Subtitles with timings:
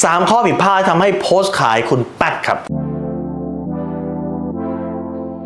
[0.00, 2.58] 3 ข้อผิดพลาดที่ทำให้โพสต์ขายคุณแป๊กครับ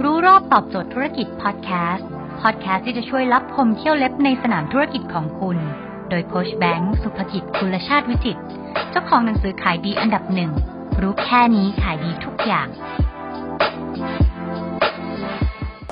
[0.05, 2.09] รู้รอบตอบโจทย์ธุรกิจพอดแคสต์
[2.43, 5.57] พอดแคสต์ที่จะช่วยรับพมเที่ยวเล็บในสนามธุรกิจของคุณ
[6.11, 8.43] โดยโคชแบงค์สุภกิจคุณชาติวิจิตร
[8.91, 10.51] เจ้าของหนังสือขายดีอันดับหนึ่ง
[11.03, 12.67] รู้แค่นี้ขายดีทุกอย่าง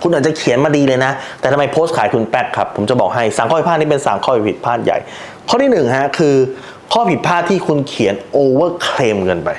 [0.02, 4.98] คุณอาจจะเขียนมาดีเลยนะ แต่ทำไมโพสต์ขายคุณแป๊กครับ ผมจะบอกให้สามข้อผิดพลาดนี้เป็นสามข้อผิดพลาดใหญ่
[5.48, 6.34] ข้อที่หนึ่งฮะคือ
[6.93, 9.50] ข้อผิดพลาดที่คุณเขียน overclaim เกินไป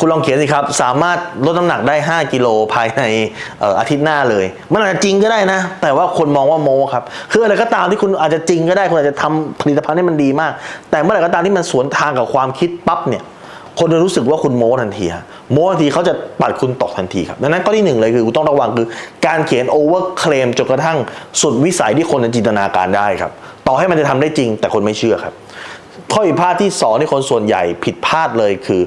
[0.00, 3.02] คุณลองเขียนสิครับ สามารถลดน้ำหนักได้ 5 กิโลภายใน
[3.60, 10.52] เอ่ออาทิตย์หน้าเลย มันอาจจะจริงก็ได้นะ แต่ว่าคนมองว่าโม้ครับ คืออะไรก็ตามที่คุณอาจจะจริงก็ได้ คุณอาจจะทำผลิตภัณฑ์ให้มันดีมาก
[10.90, 13.22] แต่เมื่อไหร่ก็ตามที่มันสวนทางกับความคิดปั๊บเนี่ย
[13.78, 18.86] คนจะรู้สึกว่าคุณโม้ทันทีฮะโม้ทันทีเขาจะปัดคุณตกทันทีครับดังนั้นข้อที่หนึ่งเลยคือคุณต้องระวังคือ
[19.26, 20.98] การเขียน overclaim จนกระทั่ง
[21.42, 23.30] สุดวิสัยที่คนจะจินตนาการได้ครับ
[23.66, 25.34] ต่อให้มันจะทำได้จริงแต่คนไม่เชื่อครับ
[26.12, 28.80] ข้อผิดพลาดที่สองที่คนส่วนใหญ่ผิดพลาดเลยคือ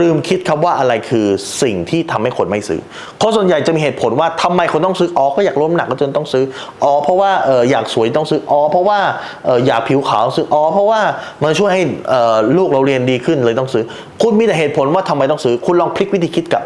[0.00, 1.26] ลืมคิดครับว่าอะไรคือ
[1.62, 2.80] สิ่งที่ทำให้คนไม่ซื้อ
[3.22, 6.44] คนส่วนใหญ่จะมีเหตุผลว่าทำไมคนต้องซื้ออ๋อก็อยากลดน้ำหนักก็จนต้องซื้อ
[6.84, 8.98] อ๋อเพราะว่าเอออยากสวยต้องซื้ออ๋อเพราะว่า
[9.44, 11.00] เอออยากผิวขาวซื้ออ๋อเพราะว่า
[11.42, 13.84] มันช่วยให้เออลูกเราเรียนดีขึ้นเลยต้องซื้อ
[14.22, 16.62] คุณมีแต่เหตุผลว่าทำไมต้องซื้อ คุณลองพลิกวิธีคิดกับ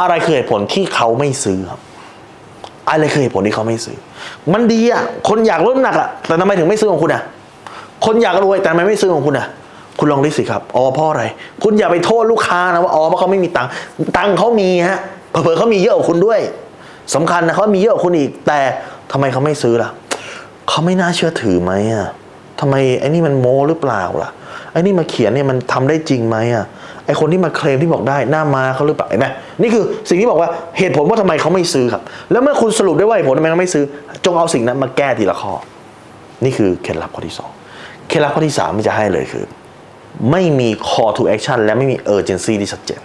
[0.00, 1.80] อะไรคือเหตุผลที่เขาไม่ซื้อครับ
[2.90, 3.96] อะไรคือเหตุผลที่เขาไม่ซื้อ
[4.52, 7.22] มันดีอะคนอยากลดน้ำหนักอะแต่ทำไมถึงไม่ซื้อของคุณอะ
[8.06, 9.46] คนอยากรวยแต่ทำไมไม่ซื้อของคุณอะ
[9.98, 11.22] คุณลองลิสิครับอ๋อเพราะอะไร
[11.62, 13.70] คุณอย่าไปโทษลูกค้านะว่าอ๋อเพราะเขาไม่มีตังค์
[14.16, 14.98] ตังค์เขามีฮะ
[15.30, 16.40] เผลอๆเขามีเยอะกว่าคุณด้วย
[17.14, 18.60] สำคัญนะเขามีเยอะกว่าคุณอีก แต่
[19.12, 19.90] ทำไมเขาไม่ซื้อล่ะ
[20.68, 22.06] เขาไม่น่าเชื่อถือไหมอะ
[22.60, 24.30] ทำไมไอ้นี่มันโม้หรือเปล่าล่ะ
[24.72, 26.66] ไอ้นี่มาเขียนเนี่ยมันทำได้จริงไหมอะ
[27.06, 29.26] ไอ้คนที่มาเคลมที่บอกได้หน้ามาเขาหรือเปล่าเห็นไหม
[29.62, 33.84] นี่คือสิ่งที่บอกว่าเหตุผลว่าทำไมเขาไม่ซื้อครับ แล้วเมื่อคุณสรุปได้ว่าเหตุผลทำไมเขาไม่ซื้อ
[34.24, 35.52] จงเอาสิ่งนั้นมาแก้ทีละข้อ
[36.44, 37.50] นี่คือเคล็ดลับข้อที่สอง
[38.10, 39.44] เคล็ดลับข้อที่สามที่จะให้เลยคือ
[40.30, 43.00] ไม่มี call to action และไม่มี urgency ที่ชัดเจน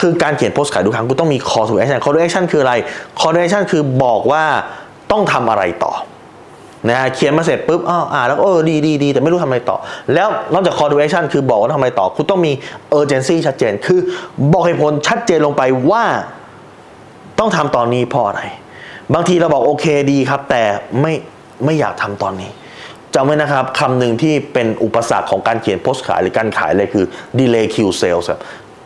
[0.00, 2.74] คือการเขียนโพสต์ขายทุกครั้งคุณต้องมี call to action call to action คืออะไร
[3.20, 4.44] call to action คือบอกว่า
[5.10, 5.92] ต้องทำอะไรต่อ
[6.88, 9.76] นะฮะเขียนมาเสร็จปุ๊บอ้าวอ่านแล้วก็เออดีดีดีแต่ไม่รู้ทำอะไรต่อ
[10.14, 12.52] แล้วนอกจาก call to action คือบอกว่าทำอะไรต่อ คุณต้องมี
[12.98, 14.00] urgency ชัดเจน คือ
[14.52, 16.04] บอกเหตุผลชัดเจนลงไปว่า
[17.38, 18.42] ต้องทำตอนนี้เพราะอะไร
[19.14, 20.62] บางทีเราบอกโอเคดีครับ แต่
[21.00, 21.12] ไม่
[21.64, 22.50] ไม่อยากทำตอนนี้
[23.14, 27.04] จำไว้นะครับคำหนึ่งที่เป็นอุปสรรคของการเขียนโพสต์ขายหรือการขายเลยคือ
[27.38, 28.40] delay Q sales ครับ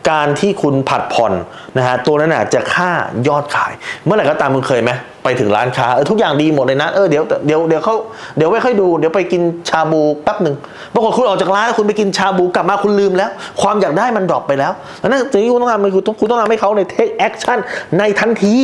[0.09, 1.33] การที่คุณผัดผ่อน
[1.77, 2.91] นะฮะตัวนั้นน่ะจะค่า
[3.27, 3.71] ยอดขาย
[4.05, 4.91] เมื่อไหร่ก็ตามคุณเคยไหม
[5.23, 7.95] ไปถึงร้านค้าเออทุกอย่างดีหมดเลยนะเออเดี๋ยวเดี๋ยวเดี๋ยวเขา
[8.37, 10.55] เดี๋ยวไม่ค่อยดูเดี๋ยวไปกินชาบูแป๊บหนึ่ง
[10.93, 13.29] ปรากฏคุณออกจากร้านคุณไปกินชาบูกลับมาคุณลืมแล้ว
[13.61, 14.71] ความอยากได้มัน drop ไปแล้ว
[15.01, 17.57] ดังนั้นสิ่งที่คุณต้องทำคือคุณต้องทำให้เขาใน take action
[17.99, 18.55] ในทันที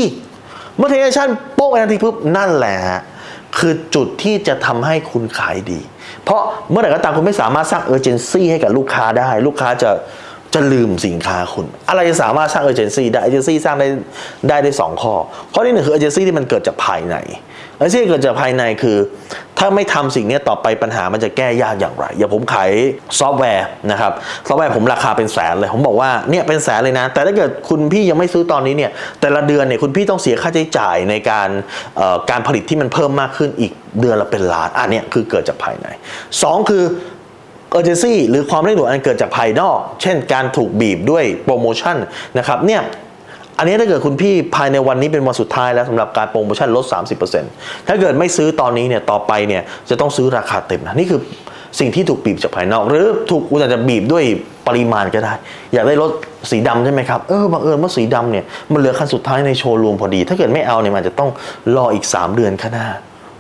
[0.78, 3.02] เมื่อ take action โป๊ะไปทันทีปุ๊บนั่นแหละฮะ
[3.62, 5.80] คือจุดที่จะทำให้คุณขายดี
[6.24, 9.90] เพราะเมื่อไหร่ก็ตามคุณไม่สามารถสร้างเอเจนซี่ให้กับลูกค้าได้ ลูกค้าจะ
[10.54, 13.88] จะลืมสินค้าคุณ อะไรจะสามารถสร้าง urgency ได้ urgency สร้างได้
[14.50, 15.14] ได้ได้สองข้อ
[15.54, 17.16] ข้อที่หนึ่งคือ urgency ที่มันเกิดจากภายใน
[17.80, 18.98] urgency ที่เกิดจากภายในคือ
[19.60, 22.72] ถ้าไม่ทำสิ่งนี้ต่อไปปัญหามันจะแก้ยากอย่างไร อย่าผมขาย
[23.20, 24.12] ซอฟต์แวร์นะครับ
[24.48, 28.92] ซอฟต์แวร์ผมราคาเป็นแสนเลย ผมบอกว่าเนี่ยเป็นแสนเลยนะ แต่ถ้าเกิดคุณพี่ยังไม่ซื้อตอนนี้เนี่ย
[29.22, 31.50] แต่ละเดือนเนี่ยคุณพี่ต้องเสียค่าใช้จ่ายในการ
[32.30, 35.88] การผลิตที่มันเพิ่มมากขึ้นอีกเดือนละเป็นล้านอันนี้คือเกิดจากภายใน
[36.42, 36.84] สองคือ
[37.78, 41.98] urgency หรือความเร่งด่วนอันเกิดจากภายนอก เช่นการถูกบีบด้วยโปรโมชั่น
[42.38, 42.82] นะครับเนี่ย
[43.58, 46.86] อันนี้ถ้าเกิดคุณพี่ภายในวันนี้เป็นวันสุดท้ายแล้วสำหรับการโปรโมชั่นลด
[47.36, 51.20] 30%ถ้าเกิดไม่ซื้อตอนนี้เนี่ยต่อไปเนี่ยจะต้องซื้อราคาเต็มนะนี่คือ
[51.80, 54.24] สิ่งที่ถูกบีบจากภายนอก หรือถูกคุณอาจจะบีบด้วย
[54.68, 55.34] ปริมาณก็ได้
[55.74, 56.12] อยากได้รถ
[56.52, 61.30] สีดำใช่ไหมครับเออบังเอิญว่าสีดำเนี่ยมันเหลือคันสุดท้ายในโชว์รูมพอดี ถ้าเกิดไม่เอาเนี่ยมันจะต้อง
[61.78, 62.88] รออีก 3 เดือนข้างหน้า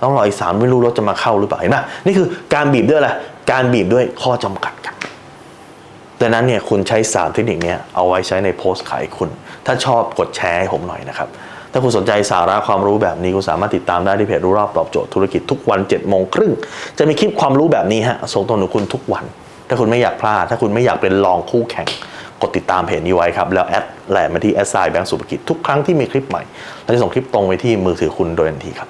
[0.03, 3.09] ต้องรออีกสามไม่รู้รถจะมาเข้าหรือเปล่าเห็นไหมนี่คือการบีบด้วยอะไร
[3.52, 4.96] การบีบด้วยข้อจำกัดครับ
[6.22, 9.29] ดังนั้นเนี่ยคุณใช้สามเทคนิคนี้เอาไว้ใช้ในโพสต์ขายคุณ
[9.66, 11.29] ถ้าชอบกดแชร์ให้ผมหน่อยนะครับ
[11.72, 16.52] ถ้าคุณสนใจสาระความรู้แบบนี้ คุณสามารถติดตามได้ที่เพจรู้รอบตอบโจทย์ธุรกิจทุกวัน7จ็ดโมงครึ่ง
[16.97, 19.25] จะมีคลิปความรู้แบบนี้ฮะส่งตรงถึงคุณทุกวัน
[19.69, 21.88] ถ้าคุณไม่อยากพลาด ถ้าคุณไม่อยากเป็นรองคู่แข่ง
[22.41, 26.44] กดติดตามเพจนี้ไว้ครับ แล้วแอดแหลมมาที่แอดไซน์แบงก์สุภกิจทุกครั้งที่มีคลิปใหม่
[26.84, 28.90] เราจะส่งคลิปตรงไปที่มือถือคุณโดยทันทีครับ